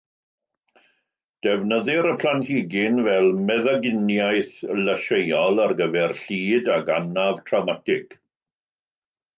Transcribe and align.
Defnyddir 1.47 2.07
y 2.13 2.13
planhigyn 2.23 2.97
fel 3.09 3.29
meddyginiaeth 3.51 4.57
lysieuol 4.89 5.63
ar 5.67 5.77
gyfer 5.85 6.19
llid 6.25 6.75
ac 6.79 6.93
anaf 6.99 7.47
trawmatig. 7.53 8.23